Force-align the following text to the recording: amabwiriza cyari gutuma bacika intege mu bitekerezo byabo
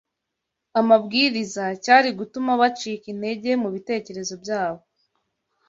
amabwiriza 0.79 1.65
cyari 1.83 2.09
gutuma 2.19 2.51
bacika 2.61 3.05
intege 3.13 3.49
mu 3.61 3.69
bitekerezo 3.75 4.33
byabo 4.43 4.81